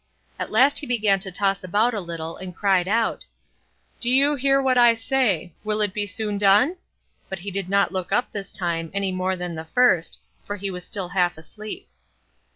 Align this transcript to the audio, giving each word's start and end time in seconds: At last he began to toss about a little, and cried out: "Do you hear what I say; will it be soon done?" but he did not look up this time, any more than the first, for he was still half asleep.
At 0.39 0.49
last 0.51 0.79
he 0.79 0.87
began 0.87 1.19
to 1.19 1.31
toss 1.31 1.63
about 1.63 1.93
a 1.93 2.01
little, 2.01 2.35
and 2.35 2.55
cried 2.55 2.87
out: 2.87 3.27
"Do 3.99 4.09
you 4.09 4.33
hear 4.35 4.59
what 4.59 4.75
I 4.75 4.95
say; 4.95 5.53
will 5.63 5.79
it 5.79 5.93
be 5.93 6.07
soon 6.07 6.39
done?" 6.39 6.77
but 7.29 7.37
he 7.37 7.51
did 7.51 7.69
not 7.69 7.91
look 7.91 8.11
up 8.11 8.31
this 8.31 8.49
time, 8.51 8.89
any 8.95 9.11
more 9.11 9.35
than 9.35 9.53
the 9.53 9.63
first, 9.63 10.17
for 10.43 10.55
he 10.55 10.71
was 10.71 10.83
still 10.83 11.09
half 11.09 11.37
asleep. 11.37 11.87